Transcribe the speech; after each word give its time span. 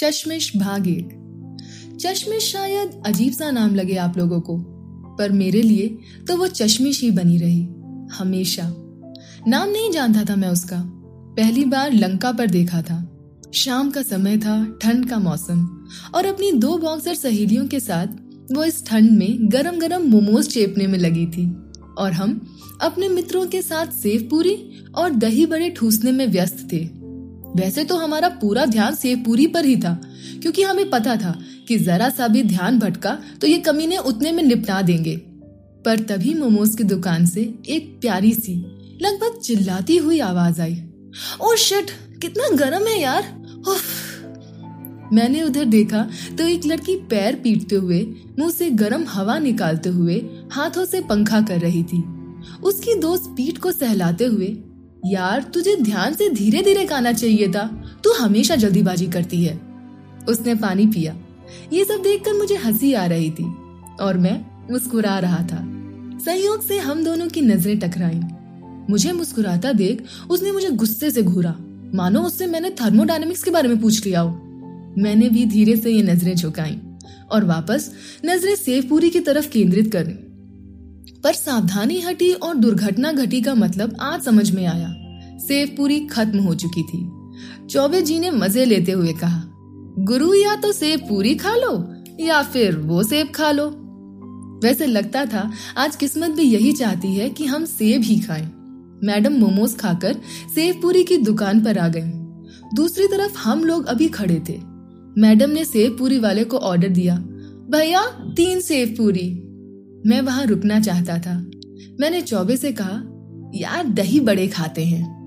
चश्मिश 0.00 0.50
भाग 0.56 0.86
एक 0.88 1.08
चश्मिश 2.00 2.44
शायद 2.52 2.90
अजीब 3.06 3.32
सा 3.32 3.50
नाम 3.50 3.74
लगे 3.74 3.96
आप 3.96 4.16
लोगों 4.18 4.40
को, 4.40 4.56
पर 5.16 5.32
मेरे 5.32 5.62
लिए 5.62 5.88
तो 6.28 6.36
वो 6.36 6.46
चश्मिश 6.48 7.00
ही 7.00 7.10
बनी 7.10 7.36
रही, 7.38 7.62
हमेशा। 8.12 8.62
नाम 9.48 9.70
नहीं 9.70 9.90
जानता 9.90 10.24
था 10.24 10.36
मैं 10.36 10.48
उसका, 10.48 10.76
पहली 11.36 11.64
बार 11.64 11.92
लंका 11.92 12.30
पर 12.32 12.46
देखा 12.46 12.80
था। 12.82 12.96
शाम 13.54 13.90
का 13.90 14.02
समय 14.02 14.38
था, 14.38 14.64
ठंड 14.82 15.08
का 15.10 15.18
मौसम, 15.18 15.66
और 16.14 16.26
अपनी 16.26 16.50
दो 16.52 16.76
बॉक्सर 16.78 17.14
सहेलियों 17.14 17.66
के 17.66 17.80
साथ 17.80 18.54
वो 18.54 18.64
इस 18.64 18.84
ठंड 18.86 19.10
में 19.10 19.52
गरम 19.52 19.78
गरम 19.78 20.06
मोमोज 20.10 20.48
चेपने 20.48 20.86
में 20.86 20.98
लगी 20.98 21.26
थी, 21.26 21.46
और 21.98 22.12
हम 22.12 22.40
अपने 22.80 23.08
मित्रों 23.08 23.46
के 23.46 23.62
साथ 23.62 23.92
सेव 23.92 24.26
पूरी 24.30 24.56
और 24.94 25.10
दही 25.16 25.46
बड़े 25.46 25.70
ठूसने 25.70 26.12
में 26.12 26.26
व्यस्त 26.26 26.66
थे। 26.72 26.99
वैसे 27.56 27.84
तो 27.84 27.96
हमारा 27.96 28.28
पूरा 28.40 28.64
ध्यान 28.66 28.94
सेव 28.94 29.18
पूरी 29.18 29.46
पर 29.46 29.64
ही 29.64 29.76
था, 29.76 29.92
क्योंकि 30.42 30.62
हमें 30.62 30.88
पता 30.90 31.16
था 31.16 31.38
कि 31.68 31.78
जरा 31.78 32.08
सा 32.08 32.28
भी 32.28 32.42
ध्यान 32.42 32.78
भटका 32.78 33.18
तो 33.40 33.46
ये 33.46 33.58
कमीने 33.58 33.96
उतने 33.98 34.32
में 34.32 34.42
निपटा 34.42 34.80
देंगे। 34.82 35.16
पर 35.84 36.00
तभी 36.00 36.34
मोमोज 36.34 36.74
की 36.76 36.84
दुकान 36.84 37.26
से 37.26 37.40
एक 37.68 37.96
प्यारी 38.00 38.32
सी, 38.32 38.54
लगभग 39.02 39.40
चिल्लाती 39.40 39.96
हुई 39.96 40.18
आवाज़ 40.20 40.60
आई। 40.60 40.82
ओ 41.42 41.54
शिट, 41.56 41.90
कितना 42.22 42.48
गर्म 42.56 42.86
है 42.86 43.00
यार। 43.00 43.38
मैंने 45.12 45.42
उधर 45.42 45.64
देखा 45.64 46.06
तो 46.38 46.44
एक 46.44 46.66
लड़की 46.66 46.96
पैर 47.10 47.34
पीटते 47.34 47.76
हुए, 47.76 48.00
मुँह 48.38 48.50
से 48.50 48.70
गर्म 48.72 49.04
हवा 49.08 49.38
निकालते 49.38 49.88
हुए 49.88 50.16
हाथों 50.52 50.84
से 50.84 51.00
पंखा 51.00 51.40
कर 51.40 51.60
रही 51.60 51.82
थी। 51.84 52.02
उसकी 52.62 52.94
दोस्त 52.94 53.24
पीठ 53.36 53.58
को 53.58 53.72
सहलाते 53.72 54.24
हुए 54.26 54.46
यार, 55.06 55.42
तुझे 55.42 55.76
ध्यान 55.76 56.14
से 56.14 56.28
धीरे 56.28 56.62
धीरे 56.62 56.84
गाना 56.84 57.12
चाहिए 57.12 57.48
था। 57.48 57.66
तू 58.04 58.12
हमेशा 58.12 58.56
जल्दीबाजी 58.56 59.06
करती 59.06 59.44
है। 59.44 59.60
उसने 60.28 60.54
पानी 60.54 60.86
पिया। 60.86 61.16
ये 61.72 61.84
सब 61.84 62.02
देखकर 62.02 62.32
मुझे 62.32 62.56
हँसी 62.56 62.92
आ 62.92 63.06
रही 63.06 63.30
थी 63.30 63.44
और 64.00 64.18
मैं 64.18 64.46
मुस्कुरा 64.72 65.18
रहा 65.18 65.38
था। 65.38 65.58
संयोग 66.18 66.66
से 66.66 66.78
हम 66.78 67.04
दोनों 67.04 67.28
की 67.28 67.40
नज़रें 67.40 67.78
टकराई। 67.78 68.20
मुझे 68.90 69.12
मुस्कुराता 69.12 69.72
देख 69.72 70.04
उसने 70.30 70.52
मुझे 70.52 70.70
गुस्से 70.70 71.10
से 71.10 71.22
घूरा। 71.22 71.54
मानो 71.94 72.20
उससे 72.20 72.46
मैंने 72.46 72.70
थर्मोडायनेमिक्स 72.70 73.42
के 73.42 73.50
बारे 73.50 73.68
में 73.68 73.80
पूछ 73.80 74.06
लिया 74.06 74.20
हो। 74.20 74.30
मैंने 74.98 75.28
भी 75.28 75.46
धीरे 75.46 75.76
से 75.76 75.90
ये 75.90 76.02
नज़रें 76.02 76.34
झुकाई 76.34 76.78
और 77.30 77.44
वापस 77.44 77.92
नज़रें 78.26 78.56
सेवपुरी 78.56 79.10
की 79.10 79.20
तरफ़ 79.20 79.50
केंद्रित 79.50 79.92
कर 79.92 80.29
पर 81.24 81.32
सावधानी 81.32 82.00
हटी 82.00 82.32
और 82.32 82.54
दुर्घटना 82.54 83.12
घटी 83.12 83.40
का 83.42 83.54
मतलब 83.54 83.96
आज 84.00 84.22
समझ 84.22 84.50
में 84.50 84.66
आया। 84.66 84.94
सेवपुरी 85.38 86.00
खत्म 86.00 86.38
हो 86.38 86.54
चुकी 86.54 86.82
थी। 86.82 87.10
चौबे 87.66 88.02
जी 88.02 88.18
ने 88.18 88.30
मज़े 88.30 88.64
लेते 88.64 88.92
हुए 88.92 89.12
कहा, 89.12 89.42
गुरु, 89.98 90.34
या 90.34 90.56
तो 90.56 90.72
सेब 90.72 91.00
पूरी 91.00 91.34
खा 91.34 91.54
लो, 91.54 91.94
या 92.20 92.42
फिर 92.42 92.76
वो 92.76 93.02
सेब 93.02 93.30
खा 93.30 93.50
लो? 93.50 93.66
वैसे 94.64 94.86
लगता 94.86 95.24
था, 95.24 95.50
आज 95.76 95.96
किस्मत 95.96 96.30
भी 96.30 96.42
यही 96.42 96.72
चाहती 96.72 97.14
है 97.14 97.30
कि 97.30 97.44
हम 97.44 97.64
सेब 97.64 98.02
ही 98.02 98.18
खाएँ। 98.20 98.46
मैडम 99.04 99.32
मोमोज 99.32 99.76
खाकर 99.76 100.16
सेब 100.54 100.82
पूरी 100.82 101.04
की 101.04 101.16
दुकान 101.16 101.64
पर 101.64 101.78
आ 101.78 101.88
गई। 101.88 102.10
दूसरी 102.74 103.06
तरफ़ 103.06 103.36
हम 103.38 103.64
लोग 103.64 103.86
अभी 103.86 104.08
खड़े 104.08 104.42
थे। 104.48 104.58
मैडम 105.18 105.50
ने 105.50 105.64
सेब 105.64 105.96
पूरी 105.98 106.18
वाले 106.18 106.44
को 106.44 106.56
ऑर्डर 106.56 106.88
दिया, 106.88 107.16
भैया, 107.70 108.02
तीन 108.36 108.60
सेब 108.60 108.94
पूरी। 108.98 109.49
मैं 110.06 110.20
वहाँ 110.20 110.46
रुकना 110.46 110.80
चाहता 110.80 111.18
था। 111.18 111.50
मैंने 112.00 112.20
चौबे 112.20 112.56
से 112.56 112.72
कहा, 112.72 113.02
यार, 113.54 113.86
दही 113.86 114.20
बड़े 114.20 114.48
खाते 114.48 114.84
हैं। 114.84 115.20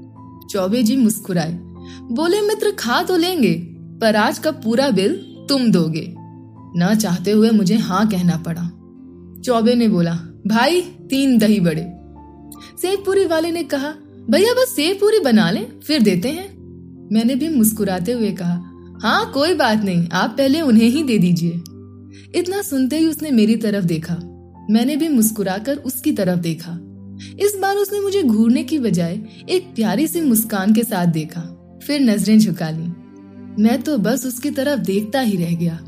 चौबे 0.51 0.83
जी 0.83 0.97
मुस्कुराए। 0.97 1.59
बोले, 2.11 2.41
मित्र, 2.41 2.71
खा 2.71 3.03
तो 3.03 3.17
लेंगे, 3.17 3.53
पर 4.01 4.15
आज 4.15 4.39
का 4.39 4.51
पूरा 4.51 4.89
बिल 4.89 5.15
तुम 5.49 5.71
दोगे। 5.71 6.15
न 6.77 6.95
चाहते 7.01 7.31
हुए 7.31 7.49
मुझे 7.49 7.77
हाँ 7.77 8.09
कहना 8.09 8.43
पड़ा। 8.47 8.69
चौबे 9.41 9.75
ने 9.75 9.87
बोला, 9.87 10.13
भाई, 10.47 10.81
तीन 10.81 11.37
दही 11.37 11.59
बड़े। 11.59 11.81
सेवपुरी 12.81 13.25
वाले 13.25 13.51
ने 13.51 13.63
कहा, 13.63 13.93
भैया, 14.29 14.53
बस 14.53 14.73
सेव 14.75 14.95
पूरी 14.95 15.19
बना 15.19 15.51
लें, 15.51 15.79
फिर 15.79 16.01
देते 16.01 16.29
हैं। 16.29 16.53
मैंने 17.11 17.35
भी 17.35 17.49
मुस्कुराते 17.49 18.11
हुए 18.11 18.31
कहा 18.31 18.69
हाँ 19.03 19.31
कोई 19.31 19.53
बात 19.53 19.83
नहीं, 19.83 20.09
आप 20.09 20.35
पहले 20.37 20.61
उन्हें 20.61 20.89
ही 20.89 21.03
दे 21.03 21.17
दीजिए। 21.17 21.51
इतना 22.39 22.61
सुनते 22.61 22.97
ही 22.97 23.05
उसने 23.05 23.31
मेरी 23.31 23.55
तरफ़ 23.55 23.85
देखा। 23.85 24.32
मैंने 24.71 24.95
भी 24.95 25.07
मुस्कुराकर 25.07 25.77
उसकी 25.77 26.11
तरफ़ 26.11 26.39
देखा। 26.39 26.71
इस 27.39 27.55
बार 27.61 27.75
उसने 27.75 27.99
मुझे 27.99 28.23
घूरने 28.23 28.63
की 28.63 28.79
बजाय 28.79 29.19
एक 29.49 29.73
प्यारी 29.75 30.07
सी 30.07 30.21
मुस्कान 30.21 30.73
के 30.73 30.83
साथ 30.83 31.07
देखा, 31.07 31.41
फिर 31.83 32.01
नज़रें 32.01 32.39
झुका 32.39 32.69
ली 32.69 32.91
मैं 33.63 33.81
तो 33.81 33.97
बस 33.97 34.25
उसकी 34.25 34.49
तरफ़ 34.51 34.79
देखता 34.79 35.19
ही 35.19 35.35
रह 35.37 35.55
गया। 35.55 35.79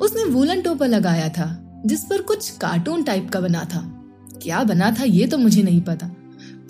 उसने 0.00 0.24
वूलन 0.24 0.60
टोपा 0.62 0.86
लगाया 0.86 1.28
था, 1.28 1.82
जिस 1.86 2.04
पर 2.04 2.22
कुछ 2.22 2.50
कार्टून 2.56 3.02
टाइप 3.02 3.28
का 3.30 3.40
बना 3.40 3.64
था। 3.64 3.80
क्या 4.42 4.62
बना 4.64 4.90
था 4.90 5.04
ये 5.04 5.26
तो 5.26 5.38
मुझे 5.38 5.62
नहीं 5.62 5.80
पता, 5.80 6.06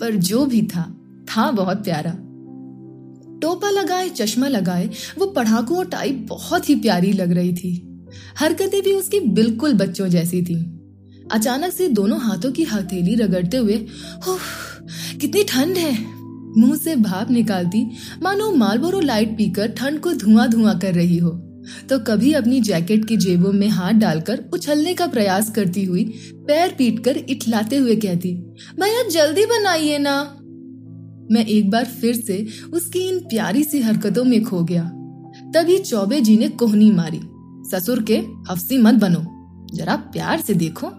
पर 0.01 0.15
जो 0.15 0.45
भी 0.45 0.61
था 0.61 0.83
था 1.29 1.49
बहुत 1.51 1.83
प्यारा। 1.83 2.11
टोपा 3.41 3.69
लगाए, 3.69 4.09
चश्मा 4.09 4.47
लगाए, 4.47 4.89
वो 5.17 5.25
पढ़ाकू 5.25 5.83
टाइप 5.83 6.25
बहुत 6.29 6.69
ही 6.69 6.75
प्यारी 6.75 7.11
लग 7.13 7.31
रही 7.31 7.53
थी। 7.53 8.05
हरकतें 8.37 8.81
भी 8.81 8.93
उसकी 8.93 9.19
बिल्कुल 9.19 9.73
बच्चों 9.73 10.07
जैसी 10.07 10.41
थी। 10.41 10.55
अचानक 11.33 11.71
से 11.73 11.87
दोनों 11.87 12.19
हाथों 12.19 12.51
की 12.51 12.63
हथेली 12.63 13.15
रगड़ते 13.15 13.57
हुए 13.57 13.85
कितनी 15.21 15.43
ठंड 15.43 15.77
है। 15.77 15.93
मुँह 16.57 16.75
से 16.75 16.95
भाप 16.95 17.31
निकालती, 17.31 17.91
मानो 18.23 18.51
मालबोरो 18.51 18.99
लाइट 18.99 19.37
पीकर 19.37 19.67
ठंड 19.67 19.99
को 19.99 20.13
धुआँ 20.13 20.47
धुआँ 20.49 20.77
कर 20.79 20.93
रही 20.93 21.17
हो। 21.17 21.29
तो 21.89 21.99
कभी 21.99 22.33
अपनी 22.33 22.61
जैकेट 22.61 23.05
की 23.05 23.17
जेबों 23.17 23.51
में 23.51 23.67
हाथ 23.67 23.93
डालकर 23.93 24.43
उछलने 24.53 24.93
का 24.93 25.07
प्रयास 25.07 25.51
करती 25.51 25.83
हुई 25.83 26.03
पैर 26.47 26.75
पीटकर 26.77 27.17
इठलाते 27.17 27.77
हुए 27.77 27.95
कहती, 27.95 28.33
भैया, 28.79 29.07
जल्दी 29.09 29.45
बनाइए 29.45 29.97
ना। 29.97 30.37
मैं 31.31 31.45
एक 31.45 31.69
बार 31.69 31.85
फिर 31.85 32.15
से 32.15 32.45
उसकी 32.73 32.99
इन 32.99 33.19
प्यारी 33.19 33.63
सी 33.63 33.79
हरकतों 33.79 34.23
में 34.23 34.43
खो 34.43 34.63
गया। 34.63 34.83
तभी 35.53 35.77
चौबे 35.77 36.21
जी 36.21 36.37
ने 36.37 36.49
कोहनी 36.49 36.91
मारी, 36.91 37.21
ससुर 37.71 38.03
के, 38.03 38.17
हफ्सी 38.51 38.77
मत 38.77 38.93
बनो। 38.93 39.25
जरा 39.73 39.95
प्यार 39.95 40.41
से 40.41 40.53
देखो। 40.53 40.91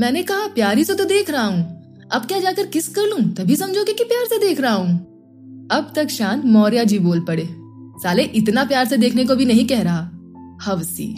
मैंने 0.00 0.22
कहा, 0.22 0.46
प्यारी 0.46 0.84
से 0.84 0.94
तो 0.94 1.04
देख 1.04 1.30
रहा 1.30 1.44
हूँ। 1.44 1.82
अब 2.12 2.26
क्या 2.26 2.38
जाकर 2.38 2.66
किस 2.66 2.88
कर 2.88 3.02
लूँ? 3.02 3.34
तभी 3.34 3.56
समझोगे 3.56 3.92
कि 3.92 4.04
प्यार 4.04 4.24
से 4.24 4.38
देख 4.38 4.60
रहा 4.60 4.72
हूँ। 4.72 4.98
अब 5.72 5.92
तक 5.96 6.08
शांत 6.08 6.44
मौर्य 6.44 6.84
जी 6.84 6.98
बोल 6.98 7.20
पड़े। 7.20 7.48
साले, 8.02 8.22
इतना 8.22 8.64
प्यार 8.64 8.84
से 8.84 8.96
देखने 8.96 9.24
को 9.24 9.36
भी 9.36 9.44
नहीं 9.44 9.66
कह 9.66 9.82
रहा। 9.82 10.10
हवसी। 10.62 11.16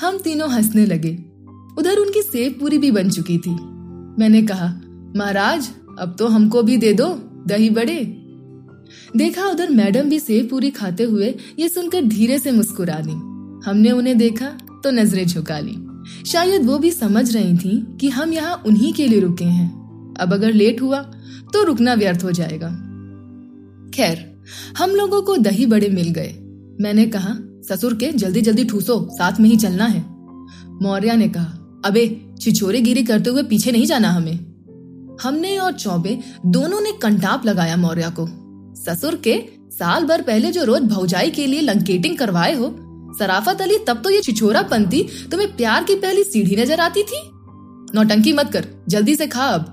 हम 0.00 0.18
तीनों 0.18 0.50
हंसने 0.50 0.86
लगे। 0.86 1.10
उधर 1.78 1.96
उनकी 1.96 2.22
सेब 2.22 2.56
पूरी 2.60 2.78
भी 2.78 2.90
बन 2.90 3.10
चुकी 3.10 3.38
थी। 3.38 3.50
मैंने 4.18 4.42
कहा, 4.42 4.66
महाराज, 5.16 5.68
अब 5.98 6.16
तो 6.18 6.26
हमको 6.26 6.62
भी 6.62 6.76
दे 6.76 6.92
दो, 6.92 7.08
दही 7.46 7.70
बड़े। 7.70 8.22
देखा 9.16 9.46
उधर 9.46 9.70
मैडम 9.70 10.08
भी 10.08 10.20
सेब 10.20 10.48
पूरी 10.50 10.70
खाते 10.70 11.04
हुए 11.04 11.34
ये 11.58 11.68
सुनकर 11.68 12.02
धीरे 12.02 12.38
से 12.38 12.50
मुस्कुरा 12.50 13.00
दी 13.06 13.12
हमने 13.70 13.90
उन्हें 13.90 14.18
देखा 14.18 14.46
तो 14.84 14.90
नज़रें 14.90 15.26
झुका 15.26 15.58
ली। 15.58 15.76
शायद 16.26 16.64
वो 16.66 16.78
भी 16.78 16.90
समझ 16.90 17.36
रही 17.36 17.56
थी 17.58 17.96
कि 18.00 18.08
हम 18.08 18.32
यहाँ 18.32 18.62
उन्हीं 18.66 18.92
के 18.92 19.06
लिए 19.06 19.20
रुके 19.20 19.44
हैं। 19.44 20.14
अब 20.20 20.32
अगर 20.32 20.52
लेट 20.52 20.82
हुआ 20.82 21.00
तो 21.52 21.62
रुकना 21.62 21.94
व्यर्थ 21.94 22.24
हो 22.24 22.32
जाएगा। 22.32 22.68
खैर, 23.94 24.42
हम 24.78 24.90
लोगों 24.90 25.22
को 25.22 25.36
दही 25.36 25.66
बड़े 25.66 25.88
मिल 25.88 26.08
गए। 26.08 26.34
मैंने 26.80 27.06
कहा, 27.06 27.34
ससुर 27.40 27.94
के 27.94 28.12
जल्दी 28.12 28.40
जल्दी 28.40 28.64
ठूसो, 28.64 29.08
साथ 29.12 29.40
में 29.40 29.50
ही 29.50 29.56
चलना 29.56 29.86
है। 29.86 30.04
मौर्य 30.82 31.16
ने 31.16 31.28
कहा, 31.28 31.82
अबे, 31.84 32.34
छिछोरे 32.40 32.80
गिरी 32.80 33.02
करते 33.02 33.30
हुए 33.30 33.42
पीछे 33.42 33.72
नहीं 33.72 33.86
जाना 33.86 34.10
हमें। 34.10 34.38
हमने 35.22 35.58
और 35.58 35.72
चौबे 35.72 36.18
दोनों 36.46 36.80
ने 36.80 36.92
कंटाप 36.92 37.46
लगाया 37.46 37.76
मौर्य 37.76 38.12
को। 38.20 38.26
ससुर 38.82 39.16
के 39.16 39.42
साल 39.70 40.04
भर 40.04 40.22
पहले 40.22 40.52
जो 40.52 40.64
रोज 40.64 40.82
भौजाई 40.82 41.30
के 41.30 41.46
लिए 41.46 41.60
लंकेटिंग 41.60 42.18
करवाए 42.18 42.54
हो 42.54 42.85
सराफत 43.18 43.62
अली, 43.62 43.78
तब 43.78 44.02
तो 44.02 44.10
ये 44.10 44.20
छिछोरा 44.20 44.62
पंथी 44.62 45.02
तुम्हें 45.30 45.56
प्यार 45.56 45.84
की 45.84 45.94
पहली 45.94 46.24
सीढ़ी 46.24 46.56
नज़र 46.56 46.80
आती 46.80 47.02
थी? 47.02 47.22
नौटंकी 47.94 48.32
मत 48.32 48.50
कर, 48.52 48.66
जल्दी 48.88 49.14
से 49.16 49.26
खा 49.26 49.46
अब। 49.46 49.72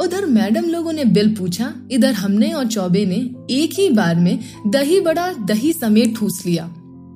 उधर 0.00 0.26
मैडम 0.26 0.64
लोगों 0.64 0.92
ने 0.92 1.04
बिल 1.04 1.34
पूछा, 1.36 1.72
इधर 1.90 2.12
हमने 2.12 2.52
और 2.52 2.66
चौबे 2.66 3.04
ने 3.06 3.16
एक 3.54 3.72
ही 3.72 3.88
बार 3.90 4.14
में 4.16 4.38
दही 4.66 5.00
बड़ा, 5.00 5.32
दही 5.32 5.72
समेत 5.72 6.16
ठूस 6.16 6.42
लिया। 6.46 6.66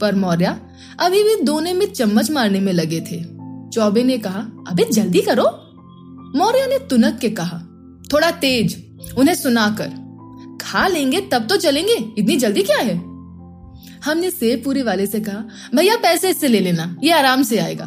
पर 0.00 0.14
मौर्य, 0.14 0.56
अभी 1.00 1.22
भी 1.22 1.34
दोने 1.42 1.72
में 1.72 1.86
चम्मच 1.86 2.30
मारने 2.30 2.60
में 2.60 2.72
लगे 2.72 3.00
थे। 3.00 3.22
चौबे 3.70 4.02
ने 4.02 4.18
कहा, 4.18 4.40
अबे 4.68 4.84
जल्दी 4.92 5.20
करो। 5.20 5.44
मौर्य 6.38 6.66
ने 6.66 6.78
तुनक 6.78 7.18
के 7.18 7.30
कहा, 7.30 7.58
थोड़ा 8.12 8.30
तेज, 8.30 8.76
उन्हें 9.18 9.34
सुनाकर, 9.34 9.88
खा 10.62 10.86
लेंगे 10.86 11.20
तब 11.20 11.46
तो 11.46 11.56
चलेंगे, 11.56 11.94
इतनी 12.18 12.36
जल्दी 12.36 12.62
क्या 12.62 12.78
है? 12.78 12.96
हमने 14.04 14.30
सेब 14.30 14.64
पूरी 14.64 14.82
वाले 14.82 15.06
से 15.06 15.20
कहा, 15.20 15.44
भैया, 15.74 15.96
पैसे 15.96 16.30
इससे 16.30 16.48
ले 16.48 16.60
लेना, 16.60 16.96
ये 17.04 17.12
आराम 17.12 17.42
से 17.42 17.58
आएगा। 17.58 17.86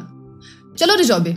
चलो 0.78 0.96
रिजॉबे 0.96 1.30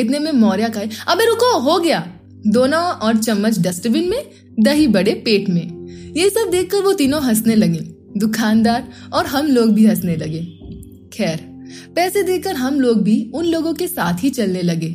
इतने 0.00 0.18
में 0.18 0.32
मौर्य 0.32 0.68
कहे 0.68 0.88
अबे 1.08 1.26
रुको, 1.26 1.58
हो 1.58 1.78
गया। 1.78 2.12
दोनों 2.46 2.80
और 2.80 3.16
चम्मच 3.16 3.58
डस्टबिन 3.58 4.10
में, 4.10 4.30
दही 4.60 4.86
बड़े 4.86 5.12
पेट 5.12 5.48
में। 5.48 5.86
ये 6.16 6.30
सब 6.30 6.50
देखकर 6.50 6.82
वो 6.82 6.92
तीनों 6.92 7.22
हंसने 7.22 7.54
लगे। 7.54 7.78
दुकानदार 8.16 8.88
और 9.12 9.26
हम 9.26 9.46
लोग 9.46 9.74
भी 9.74 9.86
हंसने 9.86 10.16
लगे। 10.16 10.38
खैर, 11.12 11.38
पैसे 11.94 12.22
देकर 12.22 12.56
हम 12.56 12.80
लोग 12.80 13.02
भी 13.02 13.30
उन 13.34 13.44
लोगों 13.44 13.74
के 13.74 13.88
साथ 13.88 14.24
ही 14.24 14.30
चलने 14.30 14.62
लगे। 14.62 14.94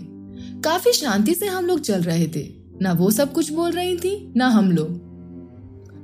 काफ़ी 0.61 0.91
शांति 0.91 1.33
से 1.33 1.47
हम 1.47 1.65
लोग 1.65 1.79
चल 1.79 2.01
रहे 2.01 2.27
थे। 2.27 2.53
ना 2.81 2.93
वो 2.93 3.11
सब 3.11 3.33
कुछ 3.33 3.51
बोल 3.51 3.71
रही 3.71 3.97
थी, 3.97 4.33
ना 4.37 4.47
हम 4.47 4.71
लोग। 4.71 5.10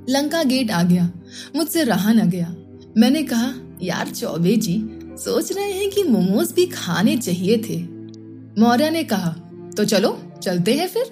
लंका 0.08 0.42
गेट 0.42 0.70
आ 0.70 0.82
गया। 0.82 1.10
मुझसे 1.56 1.82
रहा 1.84 2.12
न 2.12 2.28
गया। 2.30 2.54
मैंने 2.96 3.22
कहा, 3.22 3.52
यार 3.82 4.08
चौबे 4.08 4.56
जी, 4.56 4.78
सोच 5.16 5.52
रहे 5.52 5.72
हैं 5.72 5.90
कि 5.90 6.02
मोमोज 6.02 6.52
भी 6.52 6.66
खाने 6.66 7.16
चाहिए 7.16 7.56
थे। 7.68 7.78
मौर्य 8.58 8.90
ने 8.90 9.02
कहा 9.04 9.30
तो 9.76 9.84
चलो, 9.84 10.18
चलते 10.42 10.74
हैं 10.74 10.86
फिर? 10.88 11.10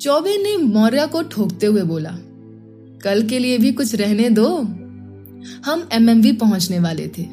चौबे 0.00 0.36
ने 0.36 0.56
मौर्य 0.56 1.06
को 1.06 1.22
ठोकते 1.22 1.66
हुए 1.66 1.82
बोला, 1.82 2.10
कल 3.02 3.26
के 3.28 3.38
लिए 3.38 3.58
भी 3.58 3.72
कुछ 3.72 3.94
रहने 3.94 4.28
दो। 4.30 4.48
हम 5.64 5.88
एमएमवी 5.92 6.32
पहुँचने 6.32 6.78
वाले 6.78 7.06
थे। 7.08 7.26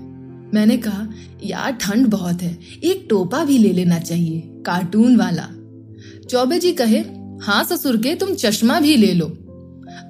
मैंने 0.53 0.77
कहा, 0.77 1.07
यार 1.43 1.71
ठंड 1.71 2.07
बहुत 2.07 2.41
है, 2.41 2.57
एक 2.83 3.05
टोपा 3.09 3.43
भी 3.45 3.57
ले 3.57 3.71
लेना 3.73 3.99
चाहिए, 3.99 4.41
कार्टून 4.65 5.15
वाला। 5.15 5.47
चौबे 6.29 6.59
जी 6.59 6.71
कहे 6.71 6.99
हाँ 7.41 7.63
ससुर 7.63 7.97
के, 7.97 8.15
तुम 8.15 8.33
चश्मा 8.35 8.79
भी 8.79 8.95
ले 8.97 9.13
लो। 9.13 9.27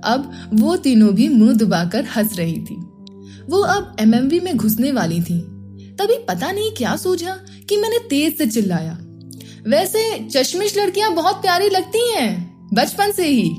अब 0.03 0.31
वो 0.53 0.75
तीनों 0.77 1.13
भी 1.13 1.29
मुँह 1.29 1.53
दुबाकर 1.53 2.05
हंस 2.05 2.37
रही 2.37 2.57
थी। 2.59 2.75
वो 3.49 3.59
अब 3.59 3.95
एमएमवी 3.99 4.39
में 4.39 4.55
घुसने 4.57 4.91
वाली 4.91 5.21
थी। 5.21 5.39
तभी 5.99 6.17
पता 6.27 6.51
नहीं 6.51 6.71
क्या 6.71 6.95
सूझा 6.95 7.35
कि 7.69 7.77
मैंने 7.77 7.99
तेज 7.99 8.37
से 8.37 8.47
चिल्लाया। 8.47 8.97
वैसे 9.67 10.29
चश्मिश 10.29 10.77
लड़कियाँ 10.77 11.13
बहुत 11.13 11.35
प्यारी 11.35 11.69
लगती 11.69 12.09
हैं, 12.11 12.69
बचपन 12.73 13.11
से 13.11 13.27
ही। 13.27 13.49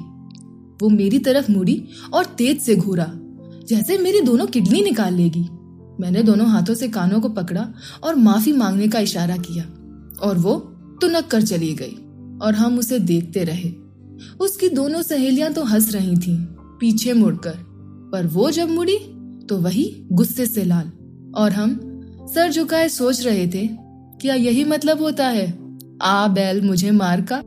वो 0.83 0.88
मेरी 0.88 1.19
तरफ़ 1.19 1.50
मुड़ी 1.53 1.88
और 2.12 2.25
तेज 2.25 2.61
से 2.61 2.77
घूरा, 2.77 3.11
जैसे 3.69 3.99
मेरी 3.99 4.21
दोनों 4.21 4.47
किडनी 4.47 4.83
निकाल 4.83 5.15
लेगी। 5.15 5.49
मैंने 6.00 6.23
दोनों 6.23 6.49
हाथों 6.49 6.75
से 6.75 6.88
कानों 6.88 7.21
को 7.21 7.29
पकड़ा 7.29 7.69
और 8.05 8.15
माफ़ी 8.15 8.53
मांगने 8.53 8.88
का 8.88 8.99
इशारा 8.99 9.37
किया 9.37 9.65
और 10.27 10.38
वो 10.38 10.55
तुनक 11.00 11.27
कर 11.27 11.43
चली 11.43 11.73
गई 11.75 11.97
और 12.43 12.55
हम 12.55 12.79
उसे 12.79 12.99
देखते 12.99 13.44
रहे। 13.44 13.69
उसकी 14.41 14.69
दोनों 14.69 15.03
सहेलियाँ 15.03 15.53
तो 15.53 15.65
हंस 15.65 15.95
रही 15.95 16.17
थीं, 16.17 16.39
पीछे 16.81 17.13
मुड़कर। 17.13 17.57
पर 18.13 18.27
वो 18.27 18.51
जब 18.51 18.69
मुड़ी 18.69 18.97
तो 19.47 19.57
वही 19.57 20.07
गुस्से 20.13 20.47
से 20.47 20.65
लाल। 20.65 20.93
और 21.37 21.53
हम 21.53 21.81
सर 22.35 22.53
झुकाए 22.53 22.89
सोच 22.89 23.27
रहे 23.27 23.47
थे 23.47 23.69
क्या 24.21 24.35
यही 24.35 24.65
मतलब 24.65 25.01
होता 25.01 25.29
है? 25.29 25.59
आ 26.03 26.29
बैल 26.29 26.63
मुझे 26.63 26.91
मार 26.91 27.21
का। 27.21 27.43